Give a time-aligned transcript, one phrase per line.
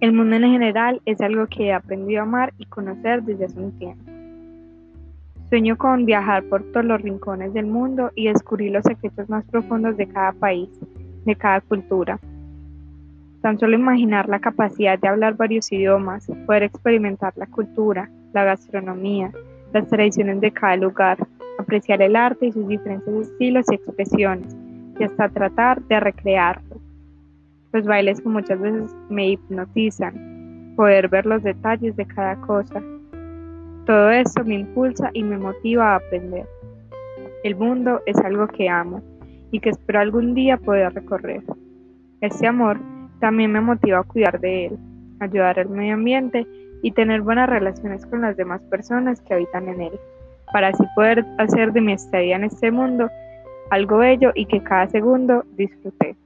[0.00, 3.60] El mundo en general es algo que he aprendido a amar y conocer desde hace
[3.60, 4.10] un tiempo.
[5.50, 9.98] Sueño con viajar por todos los rincones del mundo y descubrir los secretos más profundos
[9.98, 10.70] de cada país,
[11.26, 12.18] de cada cultura.
[13.42, 19.32] Tan solo imaginar la capacidad de hablar varios idiomas, poder experimentar la cultura, la gastronomía,
[19.74, 21.18] las tradiciones de cada lugar,
[21.58, 24.56] apreciar el arte y sus diferentes estilos y expresiones,
[24.98, 26.69] y hasta tratar de recrearlo
[27.72, 32.82] los bailes que muchas veces me hipnotizan, poder ver los detalles de cada cosa.
[33.86, 36.46] Todo esto me impulsa y me motiva a aprender.
[37.44, 39.02] El mundo es algo que amo
[39.50, 41.42] y que espero algún día poder recorrer.
[42.20, 42.78] Este amor
[43.20, 44.78] también me motiva a cuidar de él,
[45.20, 46.46] ayudar al medio ambiente
[46.82, 49.92] y tener buenas relaciones con las demás personas que habitan en él,
[50.52, 53.10] para así poder hacer de mi estadía en este mundo
[53.70, 56.16] algo bello y que cada segundo disfrute.